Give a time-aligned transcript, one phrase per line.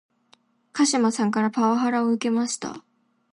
[0.73, 2.83] 鹿島さんからパワハラを受けました